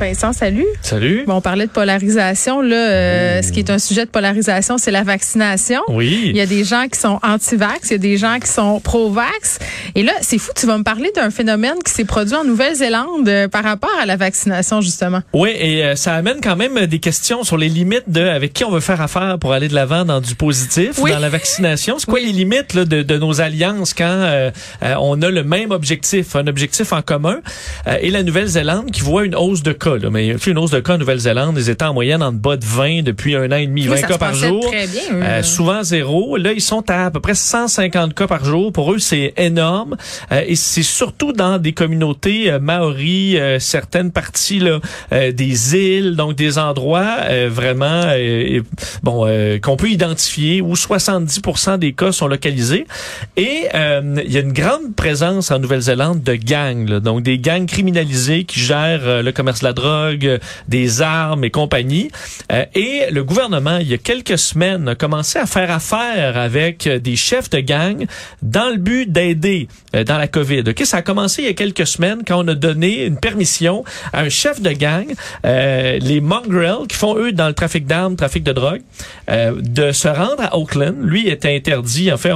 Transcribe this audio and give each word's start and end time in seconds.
Vincent, 0.00 0.32
salut. 0.32 0.64
Salut. 0.80 1.24
Bon, 1.26 1.34
on 1.34 1.40
parlait 1.42 1.66
de 1.66 1.70
polarisation. 1.70 2.62
Là, 2.62 2.74
euh, 2.74 3.42
ce 3.42 3.52
qui 3.52 3.58
est 3.58 3.68
un 3.68 3.78
sujet 3.78 4.06
de 4.06 4.10
polarisation, 4.10 4.78
c'est 4.78 4.90
la 4.90 5.02
vaccination. 5.02 5.82
Oui. 5.88 6.22
Il 6.30 6.36
y 6.36 6.40
a 6.40 6.46
des 6.46 6.64
gens 6.64 6.86
qui 6.90 6.98
sont 6.98 7.20
anti-vax, 7.22 7.90
il 7.90 7.92
y 7.92 7.94
a 7.94 7.98
des 7.98 8.16
gens 8.16 8.38
qui 8.40 8.48
sont 8.48 8.80
pro-vax. 8.80 9.58
Et 9.94 10.02
là, 10.02 10.12
c'est 10.22 10.38
fou, 10.38 10.52
tu 10.56 10.66
vas 10.66 10.78
me 10.78 10.84
parler 10.84 11.10
d'un 11.14 11.30
phénomène 11.30 11.74
qui 11.84 11.92
s'est 11.92 12.06
produit 12.06 12.34
en 12.34 12.44
Nouvelle-Zélande 12.44 13.28
euh, 13.28 13.48
par 13.48 13.62
rapport 13.62 13.90
à 14.00 14.06
la 14.06 14.16
vaccination, 14.16 14.80
justement. 14.80 15.20
Oui, 15.34 15.50
et 15.54 15.84
euh, 15.84 15.96
ça 15.96 16.14
amène 16.14 16.38
quand 16.42 16.56
même 16.56 16.86
des 16.86 16.98
questions 16.98 17.44
sur 17.44 17.58
les 17.58 17.68
limites 17.68 18.08
de 18.08 18.22
avec 18.22 18.54
qui 18.54 18.64
on 18.64 18.70
veut 18.70 18.80
faire 18.80 19.02
affaire 19.02 19.38
pour 19.38 19.52
aller 19.52 19.68
de 19.68 19.74
l'avant 19.74 20.06
dans 20.06 20.20
du 20.22 20.34
positif, 20.34 20.92
Oui. 20.98 21.10
dans 21.10 21.18
la 21.18 21.28
vaccination. 21.28 21.98
C'est 21.98 22.08
quoi 22.08 22.20
les 22.20 22.32
limites 22.32 22.72
là, 22.72 22.86
de, 22.86 23.02
de 23.02 23.18
nos 23.18 23.42
alliances 23.42 23.92
quand 23.92 24.04
euh, 24.06 24.50
euh, 24.82 24.94
on 24.98 25.20
a 25.20 25.28
le 25.30 25.44
même 25.44 25.72
objectif, 25.72 26.36
un 26.36 26.46
objectif 26.46 26.94
en 26.94 27.02
commun? 27.02 27.40
Euh, 27.86 27.98
et 28.00 28.10
la 28.10 28.22
Nouvelle-Zélande 28.22 28.90
qui 28.90 29.02
voit 29.02 29.24
une 29.26 29.34
hausse 29.36 29.62
de 29.62 29.72
cas. 29.98 30.04
Là, 30.04 30.10
mais 30.10 30.24
il 30.26 30.28
y 30.28 30.30
a 30.32 30.34
eu 30.34 30.50
une 30.50 30.58
hausse 30.58 30.70
de 30.70 30.80
cas 30.80 30.94
en 30.94 30.98
Nouvelle-Zélande. 30.98 31.56
Ils 31.58 31.70
étaient 31.70 31.84
en 31.84 31.94
moyenne 31.94 32.22
en 32.22 32.32
bas 32.32 32.56
de 32.56 32.64
20 32.64 33.02
depuis 33.02 33.34
un 33.36 33.50
an 33.50 33.56
et 33.56 33.66
demi, 33.66 33.82
Oui, 33.82 33.88
20 33.88 33.96
ça 33.96 34.06
cas 34.06 34.14
se 34.14 34.18
par 34.18 34.34
jour. 34.34 34.66
très 34.70 34.86
bien, 34.86 35.00
Euh, 35.22 35.42
souvent 35.42 35.82
zéro. 35.82 36.36
Là, 36.36 36.52
ils 36.52 36.60
sont 36.60 36.88
à 36.90 37.06
à 37.06 37.10
peu 37.10 37.20
près 37.20 37.34
150 37.34 38.14
cas 38.14 38.26
par 38.26 38.44
jour. 38.44 38.72
Pour 38.72 38.92
eux, 38.92 38.98
c'est 38.98 39.32
énorme. 39.36 39.96
Euh, 40.32 40.42
et 40.46 40.54
c'est 40.56 40.82
surtout 40.82 41.32
dans 41.32 41.58
des 41.58 41.72
communautés 41.72 42.50
euh, 42.50 42.58
maoris, 42.60 43.36
euh, 43.38 43.58
certaines 43.58 44.12
parties 44.12 44.60
là, 44.60 44.80
des 45.32 45.76
îles, 45.76 46.16
donc 46.16 46.34
des 46.36 46.58
endroits 46.58 47.16
vraiment 47.48 48.02
bon 49.02 49.26
qu'on 49.62 49.76
peut 49.76 49.88
identifier 49.90 50.60
où 50.60 50.74
70% 50.74 51.78
des 51.78 51.92
cas 51.92 52.12
sont 52.12 52.26
localisés. 52.26 52.86
Et 53.36 53.66
il 53.74 54.32
y 54.32 54.36
a 54.36 54.40
une 54.40 54.52
grande 54.52 54.94
présence 54.96 55.50
en 55.50 55.58
Nouvelle-Zélande 55.58 56.22
de 56.22 56.34
gangs, 56.34 56.88
là. 56.88 57.00
donc 57.00 57.22
des 57.22 57.38
gangs 57.38 57.66
criminalisés 57.66 58.44
qui 58.44 58.60
gèrent 58.60 59.22
le 59.22 59.30
commerce 59.32 59.60
de 59.60 59.64
la 59.66 59.72
des 60.68 61.02
armes 61.02 61.44
et 61.44 61.50
compagnie. 61.50 62.10
Euh, 62.52 62.64
et 62.74 63.10
le 63.10 63.24
gouvernement, 63.24 63.78
il 63.78 63.88
y 63.88 63.94
a 63.94 63.98
quelques 63.98 64.38
semaines, 64.38 64.88
a 64.88 64.94
commencé 64.94 65.38
à 65.38 65.46
faire 65.46 65.70
affaire 65.70 66.36
avec 66.36 66.86
euh, 66.86 66.98
des 66.98 67.16
chefs 67.16 67.50
de 67.50 67.60
gang 67.60 68.06
dans 68.42 68.70
le 68.70 68.76
but 68.76 69.10
d'aider 69.10 69.68
euh, 69.94 70.04
dans 70.04 70.18
la 70.18 70.28
COVID. 70.28 70.64
Ok, 70.68 70.82
ça 70.84 70.98
a 70.98 71.02
commencé 71.02 71.42
il 71.42 71.46
y 71.46 71.50
a 71.50 71.54
quelques 71.54 71.86
semaines 71.86 72.22
quand 72.26 72.44
on 72.44 72.48
a 72.48 72.54
donné 72.54 73.04
une 73.06 73.18
permission 73.18 73.84
à 74.12 74.20
un 74.22 74.28
chef 74.28 74.60
de 74.60 74.70
gang, 74.70 75.06
euh, 75.44 75.98
les 76.00 76.20
Mongrel, 76.20 76.86
qui 76.88 76.96
font 76.96 77.16
eux 77.16 77.32
dans 77.32 77.48
le 77.48 77.54
trafic 77.54 77.86
d'armes, 77.86 78.16
trafic 78.16 78.44
de 78.44 78.52
drogue, 78.52 78.82
euh, 79.30 79.54
de 79.60 79.92
se 79.92 80.08
rendre 80.08 80.42
à 80.42 80.56
Oakland. 80.56 80.94
Lui 81.02 81.28
était 81.28 81.54
interdit. 81.54 82.12
En 82.12 82.18
fait, 82.18 82.32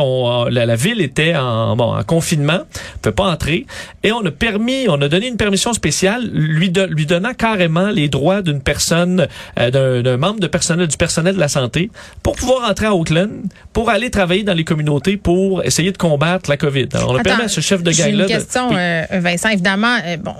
la, 0.50 0.76
ville 0.76 1.00
était 1.00 1.36
en, 1.36 1.76
bon, 1.76 1.96
en 1.96 2.02
confinement, 2.02 2.62
peut 3.02 3.12
pas 3.12 3.30
entrer, 3.30 3.66
et 4.02 4.12
on 4.12 4.24
a 4.24 4.30
permis, 4.30 4.86
on 4.88 5.00
a 5.00 5.08
donné 5.08 5.28
une 5.28 5.36
permission 5.36 5.72
spéciale, 5.72 6.28
lui, 6.32 6.72
lui 6.88 7.06
donnant 7.06 7.33
carrément 7.34 7.90
les 7.90 8.08
droits 8.08 8.42
d'une 8.42 8.60
personne, 8.60 9.26
euh, 9.58 10.02
d'un 10.02 10.16
membre 10.16 10.40
de 10.40 10.46
personnel, 10.46 10.86
du 10.88 10.96
personnel 10.96 11.34
de 11.34 11.40
la 11.40 11.48
santé, 11.48 11.90
pour 12.22 12.36
pouvoir 12.36 12.68
entrer 12.70 12.86
à 12.86 12.94
Oakland, 12.94 13.30
pour 13.72 13.90
aller 13.90 14.10
travailler 14.10 14.42
dans 14.42 14.54
les 14.54 14.64
communautés, 14.64 15.16
pour 15.16 15.62
essayer 15.64 15.92
de 15.92 15.98
combattre 15.98 16.48
la 16.50 16.56
COVID. 16.56 16.88
Alors, 16.94 17.10
on 17.10 17.16
a 17.16 17.20
Attends, 17.20 17.30
permis 17.30 17.44
à 17.44 17.48
ce 17.48 17.60
chef 17.60 17.82
de 17.82 17.90
gang-là 17.90 18.24
une 18.24 18.28
question, 18.28 18.70
euh, 18.76 19.02
Vincent. 19.12 19.48
Évidemment, 19.50 19.96
euh, 20.06 20.16
bon, 20.16 20.34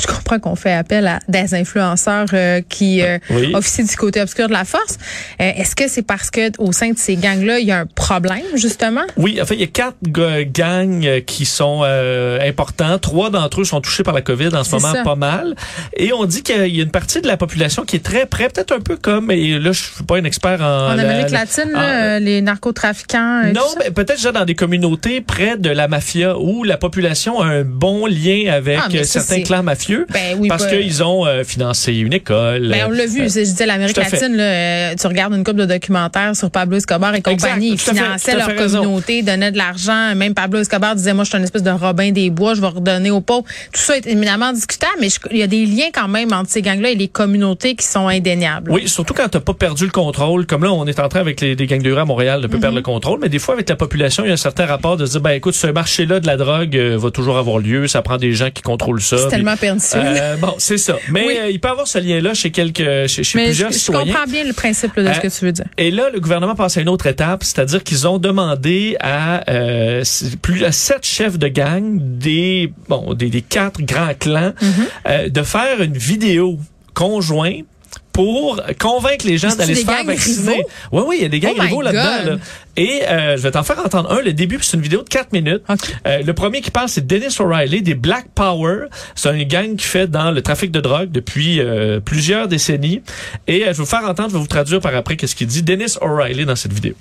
je 0.00 0.06
comprends 0.06 0.38
qu'on 0.38 0.56
fait 0.56 0.72
appel 0.72 1.06
à 1.06 1.18
des 1.28 1.54
influenceurs 1.54 2.26
qui 2.68 3.02
euh, 3.02 3.18
Oui. 3.30 3.52
officient 3.54 3.84
du 3.84 3.96
côté 3.96 4.20
obscur 4.20 4.48
de 4.48 4.52
la 4.52 4.64
force. 4.64 4.98
Est-ce 5.38 5.74
que 5.76 5.88
c'est 5.88 6.02
parce 6.02 6.30
que 6.30 6.50
au 6.58 6.72
sein 6.72 6.90
de 6.90 6.98
ces 6.98 7.16
gangs-là, 7.16 7.58
il 7.58 7.66
y 7.66 7.72
a 7.72 7.78
un 7.80 7.86
problème 7.86 8.42
justement? 8.54 9.02
Oui, 9.16 9.40
en 9.40 9.44
fait, 9.46 9.54
il 9.54 9.60
y 9.60 9.64
a 9.64 9.68
quatre 9.68 9.96
ga- 10.06 10.44
gangs 10.44 11.22
qui 11.26 11.44
sont 11.44 11.82
importants. 11.82 12.98
Trois 12.98 13.30
d'entre 13.30 13.60
eux 13.60 13.64
sont 13.64 13.80
touchés 13.80 14.02
par 14.02 14.14
la 14.14 14.22
COVID 14.22 14.48
en 14.54 14.64
ce 14.64 14.72
moment, 14.76 14.92
ça. 14.92 15.02
pas 15.02 15.14
mal. 15.16 15.54
Et 15.96 16.01
on 16.12 16.24
dit 16.24 16.42
qu'il 16.42 16.74
y 16.74 16.80
a 16.80 16.84
une 16.84 16.90
partie 16.90 17.20
de 17.20 17.26
la 17.26 17.36
population 17.36 17.84
qui 17.84 17.96
est 17.96 18.02
très 18.04 18.24
près, 18.26 18.48
peut-être 18.48 18.72
un 18.74 18.80
peu 18.80 18.96
comme, 18.96 19.30
et 19.30 19.58
là, 19.58 19.72
je 19.72 19.80
suis 19.82 20.04
pas 20.04 20.16
un 20.16 20.24
expert 20.24 20.60
en... 20.62 20.86
En 20.94 20.98
Amérique 20.98 21.30
la- 21.30 21.40
latine, 21.40 21.70
en- 21.74 21.80
là, 21.80 22.02
euh, 22.16 22.18
les 22.18 22.40
narcotrafiquants. 22.40 23.42
et 23.42 23.52
non, 23.52 23.60
tout 23.62 23.68
ça? 23.74 23.78
mais 23.84 23.90
peut-être 23.90 24.16
déjà 24.16 24.32
dans 24.32 24.44
des 24.44 24.54
communautés 24.54 25.20
près 25.20 25.56
de 25.56 25.68
la 25.70 25.88
mafia 25.88 26.36
où 26.38 26.64
la 26.64 26.76
population 26.78 27.40
a 27.40 27.46
un 27.46 27.62
bon 27.64 28.06
lien 28.06 28.52
avec 28.52 28.78
Ah, 28.82 28.88
euh, 28.94 29.04
ça, 29.04 29.20
certains 29.20 29.42
clans 29.42 29.62
mafieux 29.62 30.06
Ben 30.12 30.36
oui, 30.38 30.48
parce 30.48 30.66
qu'ils 30.66 31.02
ont 31.02 31.26
euh, 31.26 31.44
financé 31.44 31.92
une 31.94 32.12
école. 32.12 32.68
Ben, 32.68 32.86
on 32.88 32.90
l'a 32.90 33.06
vu, 33.06 33.20
Euh, 33.22 33.28
je 33.28 33.40
disais 33.40 33.66
l'Amérique 33.66 33.96
latine, 33.96 34.34
là, 34.36 34.42
euh, 34.44 34.94
tu 34.98 35.06
regardes 35.06 35.34
une 35.34 35.44
couple 35.44 35.60
de 35.60 35.66
documentaires 35.66 36.34
sur 36.34 36.50
Pablo 36.50 36.76
Escobar 36.78 37.14
et 37.14 37.22
compagnie, 37.22 37.72
Exact, 37.72 37.92
ils 37.92 37.94
fait, 37.96 38.00
finançaient 38.02 38.36
leur 38.36 38.46
raison. 38.48 38.78
communauté, 38.82 39.22
donnaient 39.22 39.52
de 39.52 39.58
l'argent, 39.58 40.14
même 40.16 40.34
Pablo 40.34 40.60
Escobar 40.60 40.94
disait 40.96 41.12
moi 41.14 41.24
je 41.24 41.28
suis 41.30 41.38
une 41.38 41.44
espèce 41.44 41.62
de 41.62 41.70
Robin 41.70 42.10
des 42.12 42.30
Bois, 42.30 42.54
je 42.54 42.60
vais 42.60 42.66
redonner 42.68 43.10
aux 43.10 43.20
pauvres. 43.20 43.44
Tout 43.72 43.80
ça 43.80 43.96
est 43.96 44.06
éminemment 44.06 44.52
discutable, 44.52 44.92
mais 45.00 45.08
je- 45.08 45.18
il 45.30 45.36
y 45.38 45.42
a 45.42 45.46
des 45.46 45.66
liens 45.66 45.90
quand 45.92 46.08
même 46.08 46.32
entre 46.32 46.50
ces 46.50 46.62
gangs-là 46.62 46.90
et 46.90 46.94
les 46.94 47.08
communautés 47.08 47.74
qui 47.74 47.86
sont 47.86 48.08
indéniables. 48.08 48.70
Oui, 48.70 48.88
surtout 48.88 49.14
quand 49.14 49.28
t'as 49.28 49.40
pas 49.40 49.54
perdu 49.54 49.84
le 49.84 49.90
contrôle. 49.92 50.46
Comme 50.46 50.64
là, 50.64 50.72
on 50.72 50.86
est 50.86 50.98
en 50.98 51.08
train 51.08 51.20
avec 51.20 51.40
les, 51.40 51.54
les 51.54 51.66
gangs 51.66 51.82
de 51.82 51.92
rue 51.92 51.98
à 52.00 52.04
Montréal 52.04 52.40
de 52.40 52.46
peut 52.46 52.58
perdre 52.58 52.72
Mhm. 52.74 52.76
le 52.78 52.82
contrôle. 52.82 53.18
Mais 53.22 53.28
des 53.28 53.38
fois, 53.38 53.54
avec 53.54 53.68
la 53.68 53.76
population, 53.76 54.24
il 54.24 54.28
y 54.28 54.30
a 54.30 54.34
un 54.34 54.36
certain 54.36 54.66
rapport 54.66 54.96
de 54.96 55.06
se 55.06 55.12
dire, 55.12 55.20
ben 55.20 55.30
écoute, 55.30 55.54
ce 55.54 55.66
marché-là 55.68 56.20
de 56.20 56.26
la 56.26 56.36
drogue 56.36 56.76
euh, 56.76 56.96
va 56.98 57.10
toujours 57.10 57.36
avoir 57.38 57.58
lieu. 57.58 57.86
Ça 57.86 58.02
prend 58.02 58.16
des 58.16 58.32
gens 58.32 58.50
qui 58.50 58.62
contrôlent 58.62 59.00
ça. 59.02 59.18
C'est 59.18 59.28
tellement 59.28 59.56
pernicieux. 59.56 60.00
euh, 60.02 60.36
bon, 60.36 60.54
c'est 60.58 60.78
ça. 60.78 60.96
Mais 61.10 61.24
Oui. 61.26 61.36
euh, 61.38 61.50
il 61.50 61.60
peut 61.60 61.68
avoir 61.68 61.86
ce 61.86 61.98
lien-là 61.98 62.34
chez 62.34 62.50
quelques, 62.50 63.06
chez, 63.06 63.22
chez 63.24 63.38
mais 63.38 63.44
je, 63.44 63.48
plusieurs 63.50 63.72
je 63.72 63.78
citoyens. 63.78 64.12
comprends 64.12 64.30
bien 64.30 64.44
le 64.44 64.52
principe 64.52 64.98
de 64.98 65.12
ce 65.12 65.20
que 65.20 65.28
tu 65.28 65.44
veux 65.44 65.52
dire. 65.52 65.66
Et 65.78 65.90
là, 65.90 66.04
le 66.12 66.20
gouvernement 66.20 66.54
passe 66.54 66.76
à 66.76 66.80
une 66.80 66.88
autre 66.88 67.06
étape, 67.06 67.44
c'est-à-dire 67.44 67.82
qu'ils 67.84 68.06
ont 68.08 68.18
demandé 68.18 68.96
à 69.00 69.50
euh, 69.50 70.02
plus 70.40 70.64
à 70.64 70.72
sept 70.72 71.04
chefs 71.04 71.38
de 71.38 71.48
gang 71.48 71.98
des 72.00 72.72
bon 72.88 73.14
des, 73.14 73.28
des 73.28 73.42
quatre 73.42 73.82
grands 73.82 74.14
clans 74.18 74.52
Mhm. 74.62 74.70
euh, 75.08 75.28
de 75.28 75.42
faire 75.42 75.81
une 75.82 75.96
vidéo 75.96 76.58
conjointe 76.94 77.66
pour 78.12 78.60
convaincre 78.78 79.26
les 79.26 79.38
gens 79.38 79.54
d'aller 79.54 79.74
se 79.74 79.84
faire 79.84 80.04
vacciner. 80.04 80.64
Oui, 80.92 81.02
oui, 81.06 81.16
il 81.18 81.22
y 81.22 81.24
a 81.24 81.28
des 81.28 81.40
gangs 81.40 81.54
Oh 81.56 81.62
rivaux 81.62 81.82
là-dedans. 81.82 82.32
Là. 82.32 82.38
Et 82.76 83.02
euh, 83.08 83.36
je 83.36 83.42
vais 83.42 83.50
t'en 83.50 83.62
faire 83.62 83.78
entendre 83.78 84.12
un. 84.12 84.20
Le 84.20 84.32
début, 84.32 84.58
c'est 84.60 84.76
une 84.76 84.82
vidéo 84.82 85.02
de 85.02 85.08
4 85.08 85.32
minutes. 85.32 85.62
Euh, 86.06 86.22
le 86.22 86.34
premier 86.34 86.60
qui 86.60 86.70
parle, 86.70 86.88
c'est 86.88 87.06
Dennis 87.06 87.36
O'Reilly 87.40 87.82
des 87.82 87.94
Black 87.94 88.26
Power. 88.34 88.86
C'est 89.14 89.30
un 89.30 89.42
gang 89.44 89.76
qui 89.76 89.86
fait 89.86 90.06
dans 90.06 90.30
le 90.30 90.42
trafic 90.42 90.70
de 90.70 90.80
drogue 90.80 91.10
depuis 91.10 91.60
euh, 91.60 92.00
plusieurs 92.00 92.48
décennies. 92.48 93.02
Et 93.46 93.62
euh, 93.62 93.66
je 93.68 93.70
vais 93.70 93.72
vous 93.74 93.86
faire 93.86 94.04
entendre, 94.04 94.28
je 94.28 94.34
vais 94.34 94.40
vous 94.40 94.46
traduire 94.46 94.80
par 94.80 94.94
après 94.94 95.16
qu'est-ce 95.16 95.34
qu'il 95.34 95.46
dit. 95.46 95.62
Dennis 95.62 95.96
O'Reilly 96.00 96.44
dans 96.44 96.56
cette 96.56 96.72
vidéo. 96.72 96.94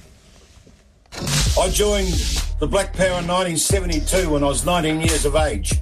I 1.57 1.69
joined 1.73 2.13
the 2.61 2.65
Black 2.65 2.93
Power 2.93 3.19
in 3.19 3.27
1972 3.27 4.27
when 4.27 4.43
I 4.43 4.47
was 4.47 4.63
19 4.65 5.01
years 5.01 5.25
of 5.25 5.35
age. 5.35 5.73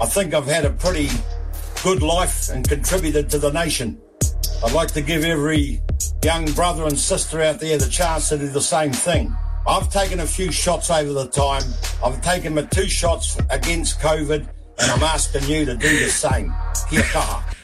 I 0.00 0.06
think 0.06 0.34
I've 0.34 0.46
had 0.46 0.64
a 0.64 0.70
pretty 0.70 1.10
good 1.82 2.02
life 2.02 2.48
and 2.50 2.68
contributed 2.68 3.28
to 3.30 3.38
the 3.38 3.50
nation. 3.50 4.00
I'd 4.64 4.72
like 4.72 4.92
to 4.92 5.00
give 5.00 5.24
every 5.24 5.80
young 6.22 6.50
brother 6.52 6.84
and 6.84 6.98
sister 6.98 7.40
out 7.42 7.60
there 7.60 7.78
the 7.78 7.88
chance 7.88 8.28
to 8.30 8.38
do 8.38 8.48
the 8.48 8.60
same 8.60 8.92
thing. 8.92 9.34
I've 9.66 9.90
taken 9.90 10.20
a 10.20 10.26
few 10.26 10.52
shots 10.52 10.90
over 10.90 11.12
the 11.12 11.26
time. 11.26 11.62
I've 12.04 12.20
taken 12.22 12.54
my 12.54 12.62
two 12.62 12.88
shots 12.88 13.38
against 13.50 14.00
COVID 14.00 14.46
and 14.78 14.90
I'm 14.90 15.02
asking 15.02 15.44
you 15.44 15.64
to 15.64 15.76
do 15.76 15.98
the 16.04 16.10
same. 16.10 16.54
Kia 16.88 17.02
kaha. 17.02 17.55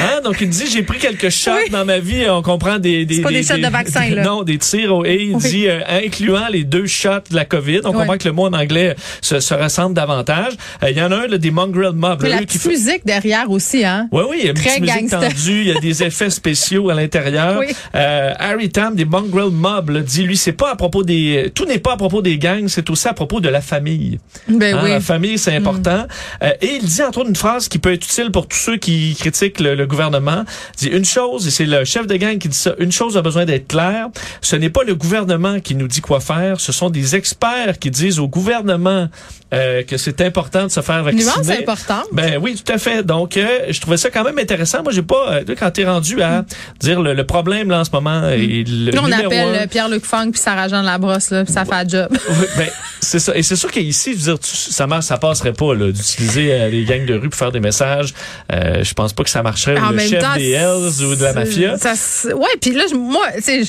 Hein? 0.00 0.20
Donc, 0.24 0.38
il 0.40 0.48
dit, 0.48 0.64
j'ai 0.72 0.82
pris 0.82 0.98
quelques 0.98 1.28
shots 1.30 1.50
Oui. 1.64 1.70
dans 1.70 1.84
ma 1.84 1.98
vie. 1.98 2.24
On 2.28 2.42
comprend 2.42 2.78
des... 2.78 3.04
des 3.04 3.20
pas 3.20 3.30
des 3.30 3.42
shots 3.42 3.56
de 3.58 3.68
vaccin, 3.68 4.08
là. 4.10 4.22
Non, 4.22 4.42
des 4.42 4.58
tirs. 4.58 5.02
Et 5.04 5.22
il 5.24 5.36
Oui. 5.36 5.42
dit, 5.42 5.68
euh, 5.68 5.80
incluant 6.04 6.48
les 6.50 6.64
deux 6.64 6.86
shots 6.86 7.10
de 7.30 7.34
la 7.36 7.44
COVID. 7.44 7.80
On 7.84 7.90
Ouais. 7.90 7.98
comprend 7.98 8.16
que 8.18 8.24
le 8.28 8.32
mot 8.32 8.46
en 8.46 8.52
anglais 8.52 8.96
se, 9.20 9.40
se 9.40 9.54
ressemble 9.54 9.94
davantage. 9.94 10.54
Euh, 10.82 10.90
Il 10.90 10.96
y 10.96 11.02
en 11.02 11.10
a 11.12 11.16
un, 11.16 11.26
là, 11.26 11.38
des 11.38 11.50
mongrel 11.50 11.92
mobs. 11.92 12.22
La 12.22 12.36
eux, 12.36 12.40
qui 12.40 12.58
petite 12.58 12.66
musique 12.66 13.04
derrière 13.04 13.50
aussi, 13.50 13.84
hein? 13.84 14.08
Oui, 14.12 14.22
oui, 14.30 14.36
il 14.40 14.44
y 14.44 14.48
a 14.48 14.50
une 14.50 14.56
petite 14.56 14.80
musique 14.80 15.10
tendue, 15.10 15.60
il 15.60 15.68
y 15.68 15.72
a 15.76 15.80
des 15.80 16.02
effets 16.04 16.30
spéciaux 16.30 16.88
à 16.90 16.94
l'intérieur. 16.94 17.58
Oui. 17.60 17.66
Euh, 17.94 18.32
Harry 18.38 18.70
Tam, 18.70 18.94
des 18.94 19.04
Mongrel 19.04 19.50
Mob, 19.50 19.90
là, 19.90 20.00
dit, 20.00 20.22
lui, 20.24 20.36
c'est 20.36 20.52
pas 20.52 20.70
à 20.72 20.76
propos 20.76 21.02
des... 21.04 21.50
Tout 21.54 21.64
n'est 21.66 21.78
pas 21.78 21.92
à 21.92 21.96
propos 21.96 22.22
des 22.22 22.38
gangs, 22.38 22.68
c'est 22.68 22.88
aussi 22.90 23.08
à 23.08 23.12
propos 23.14 23.40
de 23.40 23.48
la 23.48 23.60
famille. 23.60 24.18
Ben 24.48 24.74
Hein, 24.76 24.80
oui. 24.84 24.90
La 24.90 25.00
famille, 25.00 25.38
c'est 25.38 25.54
important. 25.54 26.06
Euh, 26.42 26.50
et 26.62 26.78
il 26.80 26.84
dit, 26.84 27.02
entre 27.02 27.18
autres, 27.20 27.28
une 27.28 27.36
phrase 27.36 27.68
qui 27.68 27.78
peut 27.78 27.92
être 27.92 28.04
utile 28.06 28.30
pour 28.30 28.46
tous 28.48 28.56
ceux 28.58 28.76
qui 28.78 29.14
critiquent 29.18 29.60
le, 29.60 29.74
le 29.74 29.81
gouvernement. 29.86 30.44
Il 30.80 30.90
dit 30.90 30.96
une 30.96 31.04
chose, 31.04 31.46
et 31.46 31.50
c'est 31.50 31.66
le 31.66 31.84
chef 31.84 32.06
de 32.06 32.16
gang 32.16 32.38
qui 32.38 32.48
dit 32.48 32.56
ça, 32.56 32.74
une 32.78 32.92
chose 32.92 33.16
a 33.16 33.22
besoin 33.22 33.44
d'être 33.44 33.68
claire, 33.68 34.08
ce 34.40 34.56
n'est 34.56 34.70
pas 34.70 34.82
le 34.84 34.94
gouvernement 34.94 35.60
qui 35.60 35.74
nous 35.74 35.88
dit 35.88 36.00
quoi 36.00 36.20
faire, 36.20 36.60
ce 36.60 36.72
sont 36.72 36.90
des 36.90 37.16
experts 37.16 37.78
qui 37.78 37.90
disent 37.90 38.18
au 38.18 38.28
gouvernement 38.28 39.08
euh, 39.54 39.82
que 39.82 39.98
c'est 39.98 40.20
important 40.22 40.64
de 40.64 40.70
se 40.70 40.80
faire 40.80 41.02
vacciner. 41.02 41.24
Nuance 41.24 41.50
importante. 41.50 42.06
Ben 42.12 42.38
oui, 42.40 42.54
tout 42.54 42.72
à 42.72 42.78
fait. 42.78 43.02
Donc, 43.02 43.36
euh, 43.36 43.46
je 43.68 43.78
trouvais 43.82 43.98
ça 43.98 44.08
quand 44.10 44.24
même 44.24 44.38
intéressant. 44.38 44.82
Moi, 44.82 44.92
j'ai 44.92 45.02
pas, 45.02 45.26
euh, 45.30 45.44
quand 45.58 45.70
t'es 45.70 45.84
rendu 45.84 46.22
à 46.22 46.44
dire 46.80 47.02
le, 47.02 47.12
le 47.12 47.26
problème 47.26 47.68
là 47.68 47.80
en 47.80 47.84
ce 47.84 47.90
moment 47.92 48.28
et 48.30 48.64
le 48.66 48.92
Nous, 48.92 48.98
on 49.02 49.12
appelle 49.12 49.48
un- 49.48 49.62
euh, 49.62 49.66
Pierre-Luc 49.66 50.06
Funk 50.06 50.30
puis 50.30 50.40
Sarah 50.40 50.68
Jean 50.68 50.80
Labrosse, 50.80 51.30
là, 51.30 51.44
puis 51.44 51.52
ça 51.52 51.66
fait 51.66 51.74
un 51.74 51.86
job. 51.86 52.08
Oui, 52.30 52.46
ben, 52.56 52.68
c'est 53.00 53.18
ça. 53.18 53.36
Et 53.36 53.42
c'est 53.42 53.56
sûr 53.56 53.70
qu'ici, 53.70 54.12
je 54.12 54.16
veux 54.18 54.22
dire, 54.24 54.38
tu- 54.38 54.56
ça 54.56 54.86
marche, 54.86 55.04
ça 55.04 55.18
passerait 55.18 55.52
pas 55.52 55.74
d'utiliser 55.74 56.70
les 56.70 56.84
gangs 56.84 57.04
de 57.04 57.14
rue 57.14 57.28
pour 57.28 57.38
faire 57.38 57.52
des 57.52 57.60
messages. 57.60 58.14
Je 58.50 58.94
pense 58.94 59.12
pas 59.12 59.22
que 59.24 59.30
ça 59.30 59.42
marcherait. 59.42 59.71
En 59.78 59.90
le 59.90 59.96
même 59.96 60.08
chef 60.08 60.22
temps, 60.22 60.34
des 60.34 60.50
Hells 60.50 61.04
ou 61.04 61.14
de 61.14 61.22
la 61.22 61.32
mafia. 61.32 61.74
Ouais, 61.74 62.56
puis 62.60 62.72
là, 62.72 62.84
moi, 62.94 63.26
tu 63.36 63.42
sais, 63.42 63.62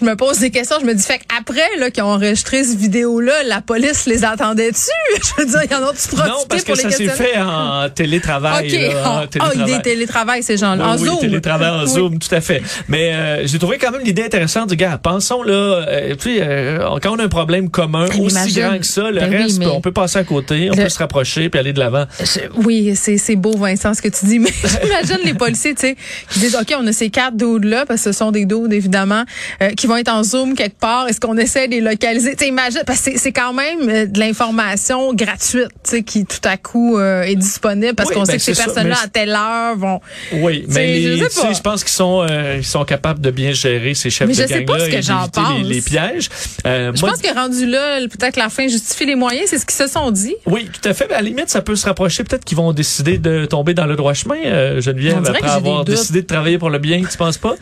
je- 0.00 0.04
me 0.04 0.14
pose 0.16 0.38
des 0.38 0.50
questions. 0.50 0.76
Je 0.80 0.86
me 0.86 0.94
dis, 0.94 1.02
fait 1.02 1.20
après 1.38 1.76
là, 1.78 1.90
qu'ils 1.90 2.02
ont 2.02 2.06
enregistré 2.12 2.64
cette 2.64 2.78
vidéo-là, 2.78 3.42
la 3.46 3.60
police 3.60 4.06
les 4.06 4.24
attendait-tu? 4.24 4.78
Je 5.22 5.42
veux 5.42 5.48
dire, 5.48 5.60
il 5.64 5.70
y 5.70 5.74
en 5.74 5.84
a 5.86 5.92
tu 5.92 6.16
Non, 6.16 6.44
parce 6.48 6.64
que 6.64 6.74
ça 6.74 6.90
s'est 6.90 7.08
fait 7.08 7.38
en 7.38 7.88
télétravail. 7.90 8.66
OK. 8.66 8.72
là, 8.94 9.10
en 9.10 9.16
Ah, 9.18 9.26
télétravail. 9.26 9.58
ah, 9.60 9.76
des 9.76 9.82
télétravail, 9.82 10.42
ces 10.42 10.56
gens-là. 10.56 10.84
Oui, 10.84 10.90
en 10.90 11.02
oui, 11.02 11.08
Zoom. 11.08 11.18
télétravail 11.20 11.70
en 11.70 11.82
Oui. 11.84 11.88
Zoom, 11.90 12.18
tout 12.18 12.34
à 12.34 12.40
fait. 12.40 12.62
Mais 12.88 13.12
euh, 13.14 13.46
j'ai 13.46 13.58
trouvé 13.58 13.78
quand 13.78 13.90
même 13.90 14.02
l'idée 14.04 14.24
intéressante 14.24 14.68
du 14.70 14.76
gars. 14.76 14.98
Pensons 15.02 15.42
là, 15.42 15.52
euh, 15.52 16.14
tu 16.16 16.34
sais, 16.36 16.38
euh, 16.42 16.98
quand 17.02 17.14
on 17.16 17.18
a 17.18 17.24
un 17.24 17.28
problème 17.28 17.70
commun 17.70 18.06
Mais 18.12 18.20
aussi 18.20 18.34
imagine- 18.36 18.62
grand 18.62 18.78
que 18.78 18.86
ça, 18.86 19.10
le 19.10 19.20
Ben 19.20 19.30
reste, 19.30 19.62
on 19.66 19.80
peut 19.80 19.92
passer 19.92 20.18
à 20.18 20.24
côté, 20.24 20.68
on 20.72 20.76
Le- 20.76 20.84
peut 20.84 20.88
se 20.88 20.98
rapprocher 20.98 21.48
puis 21.48 21.58
aller 21.60 21.72
de 21.72 21.78
l'avant. 21.80 22.04
Je- 22.20 22.40
oui, 22.64 22.92
c'est 22.94 23.18
c'est 23.18 23.36
beau, 23.36 23.56
Vincent, 23.56 23.94
ce 23.94 24.02
que 24.02 24.08
tu 24.08 24.26
dis, 24.26 24.38
mais 24.38 24.52
j'imagine 24.82 25.18
les 25.24 25.34
policiers, 25.34 25.74
tu 25.74 25.80
sais, 25.80 25.96
qui 26.30 26.38
disent, 26.40 26.56
OK, 26.56 26.72
on 26.78 26.86
a 26.86 26.92
ces 26.92 27.10
quatre 27.10 27.36
doudes-là, 27.36 27.84
parce 27.86 28.02
que 28.04 28.12
ce 28.12 28.18
sont 28.18 28.30
des 28.30 28.44
doudes, 28.44 28.72
évidemment, 28.72 29.24
euh, 29.62 29.70
qui 29.70 29.86
vont 29.88 29.96
être 29.96 30.12
en 30.12 30.22
Zoom 30.22 30.54
quelque 30.54 30.78
part? 30.78 31.08
Est-ce 31.08 31.20
qu'on 31.20 31.36
essaie 31.36 31.66
de 31.66 31.72
les 31.72 31.80
localiser? 31.80 32.36
Tu 32.36 32.44
sais, 32.44 32.48
imagine, 32.48 32.82
parce 32.86 33.00
que 33.02 33.18
c'est- 33.18 33.32
quand 33.32 33.52
même 33.52 33.88
euh, 33.88 34.06
de 34.06 34.18
l'information 34.18 35.12
gratuite, 35.14 35.68
tu 35.84 35.90
sais, 35.90 36.02
qui 36.02 36.24
tout 36.24 36.38
à 36.44 36.56
coup 36.56 36.98
euh, 36.98 37.22
est 37.22 37.34
disponible, 37.36 37.94
parce 37.94 38.08
Oui, 38.10 38.14
qu'on 38.14 38.22
ben, 38.22 38.38
sait 38.38 38.52
que 38.52 38.56
ces 38.56 38.64
personnes-là, 38.64 38.96
à 39.04 39.08
telle 39.08 39.30
heure, 39.30 39.76
vont... 39.76 40.00
Oui, 40.32 40.64
mais 40.68 41.00
je 41.02 41.08
les, 41.08 41.18
tu 41.28 41.30
sais, 41.30 41.40
pas. 41.42 41.52
je 41.52 41.60
pense 41.60 41.84
qu'ils 41.84 41.92
sont, 41.92 42.26
euh, 42.28 42.56
ils 42.58 42.64
sont 42.64 42.84
capables 42.84 43.20
de 43.20 43.30
bien 43.30 43.52
gérer 43.52 43.94
ces 43.94 44.10
chefs 44.10 44.28
Mais 44.28 44.34
de 44.34 44.42
je 44.42 44.46
gang-là 44.48 44.86
et 44.86 44.90
d'éviter 44.90 45.00
les, 45.04 45.62
pense. 45.62 45.62
les 45.64 45.80
pièges. 45.82 46.28
Euh, 46.66 46.92
Je 46.94 47.00
moi, 47.00 47.10
pense 47.10 47.20
que 47.22 47.34
rendu 47.34 47.66
là, 47.66 48.00
peut-être 48.00 48.34
que 48.34 48.40
la 48.40 48.48
fin 48.48 48.66
justifie 48.68 49.06
les 49.06 49.14
moyens, 49.14 49.46
c'est 49.50 49.58
ce 49.58 49.66
qu'ils 49.66 49.76
se 49.76 49.86
sont 49.86 50.10
dit. 50.10 50.34
Oui, 50.46 50.68
tout 50.72 50.88
à 50.88 50.94
fait. 50.94 51.06
Mais 51.08 51.14
à 51.14 51.18
la 51.22 51.28
limite, 51.28 51.48
ça 51.50 51.62
peut 51.62 51.76
se 51.76 51.86
rapprocher. 51.86 52.24
Peut-être 52.24 52.44
qu'ils 52.44 52.56
vont 52.58 52.72
décider 52.72 53.18
de 53.18 53.44
tomber 53.46 53.74
dans 53.74 53.86
le 53.86 53.96
droit 53.96 54.14
chemin, 54.14 54.80
Geneviève, 54.80 55.24
après 55.26 55.48
avoir 55.50 55.84
décidé 55.84 56.22
de 56.22 56.26
travailler 56.26 56.58
pour 56.58 56.70
le 56.70 56.78
bien. 56.78 57.02
Tu 57.10 57.16
penses 57.16 57.38
pas? 57.38 57.54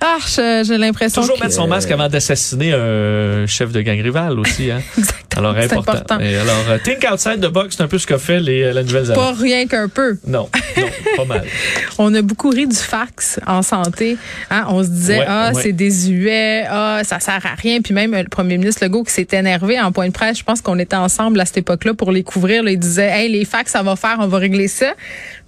Ah, 0.00 0.18
j'ai 0.26 0.78
l'impression 0.78 1.20
Toujours 1.22 1.36
que... 1.36 1.42
mettre 1.42 1.54
son 1.54 1.66
masque 1.66 1.90
avant 1.90 2.08
d'assassiner 2.08 2.72
un 2.72 3.46
chef 3.46 3.72
de 3.72 3.80
gang 3.80 4.00
rival 4.00 4.38
aussi. 4.38 4.70
Hein? 4.70 4.80
Exactement, 4.98 5.50
Alors, 5.50 5.56
important. 5.56 5.92
important. 5.92 6.20
Et 6.20 6.36
alors, 6.36 6.64
euh, 6.70 6.78
Think 6.82 7.04
Outside 7.12 7.40
the 7.40 7.50
Box, 7.50 7.76
c'est 7.76 7.82
un 7.82 7.88
peu 7.88 7.98
ce 7.98 8.06
qu'a 8.06 8.18
fait 8.18 8.38
les, 8.38 8.62
euh, 8.62 8.72
la 8.72 8.84
Nouvelle-Zélande. 8.84 9.22
Pas 9.22 9.32
rien 9.40 9.66
qu'un 9.66 9.88
peu. 9.88 10.16
Non, 10.26 10.48
non, 10.76 10.86
pas 11.16 11.24
mal. 11.24 11.44
On 11.98 12.14
a 12.14 12.22
beaucoup 12.22 12.50
ri 12.50 12.66
du 12.68 12.76
fax 12.76 13.40
en 13.46 13.62
santé. 13.62 14.16
Hein, 14.50 14.66
on 14.68 14.84
se 14.84 14.88
disait 14.88 15.18
Ouais, 15.18 15.24
ah 15.26 15.52
ouais. 15.52 15.62
c'est 15.62 15.72
désuet, 15.72 16.64
ah 16.68 17.00
ça 17.02 17.18
sert 17.18 17.44
à 17.44 17.54
rien. 17.56 17.80
Puis 17.80 17.92
même 17.92 18.14
euh, 18.14 18.22
le 18.22 18.28
premier 18.28 18.56
ministre 18.56 18.84
Legault 18.84 19.02
qui 19.02 19.12
s'est 19.12 19.28
énervé 19.32 19.80
en 19.80 19.90
point 19.90 20.06
de 20.06 20.12
presse. 20.12 20.38
Je 20.38 20.44
pense 20.44 20.60
qu'on 20.60 20.78
était 20.78 20.96
ensemble 20.96 21.40
à 21.40 21.44
cette 21.44 21.58
époque-là 21.58 21.94
pour 21.94 22.12
les 22.12 22.22
couvrir. 22.22 22.62
Là, 22.62 22.70
il 22.70 22.78
disait 22.78 23.08
hey 23.10 23.30
les 23.32 23.44
fax 23.44 23.72
ça 23.72 23.82
va 23.82 23.96
faire, 23.96 24.18
on 24.20 24.28
va 24.28 24.38
régler 24.38 24.68
ça. 24.68 24.94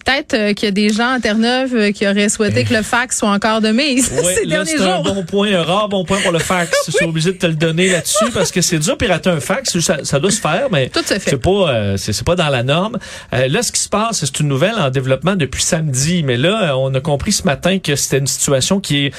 Peut-être 0.04 0.34
euh, 0.34 0.52
qu'il 0.54 0.66
y 0.66 0.68
a 0.68 0.72
des 0.72 0.88
gens 0.88 1.12
à 1.12 1.20
Terre-Neuve 1.20 1.74
euh, 1.74 1.92
qui 1.92 2.06
auraient 2.06 2.28
souhaité 2.28 2.64
que 2.64 2.72
le 2.74 2.82
fax 2.82 3.18
soit 3.18 3.30
encore 3.30 3.60
de 3.60 3.68
mise 3.68 4.10
Ouais, 4.12 4.34
ces 4.34 4.44
là, 4.44 4.64
derniers 4.64 4.78
c'est 4.78 4.82
un 4.82 5.02
bon 5.02 5.24
point, 5.24 5.52
un 5.52 5.62
rare 5.62 5.88
bon 5.88 6.04
point 6.04 6.18
pour 6.20 6.32
le 6.32 6.38
fax. 6.38 6.70
Je 6.86 6.92
suis 6.92 7.04
obligé 7.04 7.32
de 7.32 7.38
te 7.38 7.46
le 7.46 7.54
donner 7.54 7.88
là-dessus 7.88 8.30
parce 8.34 8.50
que 8.50 8.60
c'est 8.60 8.78
dur 8.78 8.96
pirater 8.96 9.30
un 9.30 9.40
fax. 9.40 9.78
Ça, 9.78 9.98
ça 10.04 10.18
doit 10.18 10.30
se 10.30 10.40
faire, 10.40 10.68
mais 10.70 10.88
Tout 10.88 11.00
se 11.00 11.14
fait. 11.18 11.30
c'est 11.30 11.40
pas, 11.40 11.70
euh, 11.70 11.96
c'est 11.96 12.24
pas 12.24 12.36
dans 12.36 12.48
la 12.48 12.62
norme. 12.62 12.98
Euh, 13.32 13.48
là, 13.48 13.62
ce 13.62 13.72
qui 13.72 13.80
se 13.80 13.88
passe, 13.88 14.24
c'est 14.24 14.40
une 14.40 14.48
nouvelle 14.48 14.74
en 14.78 14.90
développement 14.90 15.36
depuis 15.36 15.62
samedi, 15.62 16.22
mais 16.22 16.36
là, 16.36 16.76
on 16.78 16.92
a 16.94 17.00
compris 17.00 17.32
ce 17.32 17.44
matin 17.44 17.78
que 17.78 17.96
c'était 17.96 18.18
une 18.18 18.26
situation 18.26 18.80
qui 18.80 19.06
est 19.06 19.12